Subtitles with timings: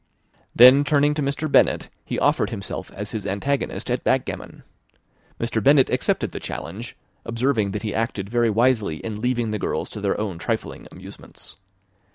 [0.55, 1.47] Then, turning to Mr.
[1.47, 4.63] Bennet, he offered himself as his antagonist at backgammon.
[5.39, 5.63] Mr.
[5.63, 10.01] Bennet accepted the challenge, observing that he acted very wisely in leaving the girls to
[10.01, 11.55] their own trifling amusements.